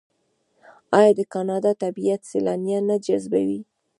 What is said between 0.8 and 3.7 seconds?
آیا د کاناډا طبیعت سیلانیان نه جذبوي؟